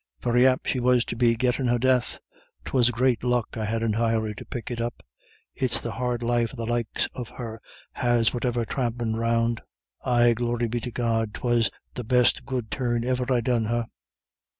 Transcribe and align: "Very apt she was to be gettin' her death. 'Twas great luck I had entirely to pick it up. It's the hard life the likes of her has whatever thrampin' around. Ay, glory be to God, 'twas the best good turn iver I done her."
"Very 0.23 0.47
apt 0.47 0.67
she 0.67 0.79
was 0.79 1.05
to 1.05 1.15
be 1.15 1.35
gettin' 1.35 1.67
her 1.67 1.77
death. 1.77 2.17
'Twas 2.65 2.89
great 2.89 3.23
luck 3.23 3.49
I 3.53 3.65
had 3.65 3.83
entirely 3.83 4.33
to 4.33 4.45
pick 4.45 4.71
it 4.71 4.81
up. 4.81 5.03
It's 5.53 5.79
the 5.79 5.91
hard 5.91 6.23
life 6.23 6.53
the 6.55 6.65
likes 6.65 7.07
of 7.13 7.29
her 7.29 7.61
has 7.91 8.33
whatever 8.33 8.65
thrampin' 8.65 9.13
around. 9.13 9.61
Ay, 10.03 10.33
glory 10.33 10.67
be 10.67 10.79
to 10.79 10.91
God, 10.91 11.35
'twas 11.35 11.69
the 11.93 12.03
best 12.03 12.47
good 12.47 12.71
turn 12.71 13.07
iver 13.07 13.31
I 13.31 13.41
done 13.41 13.65
her." 13.65 13.85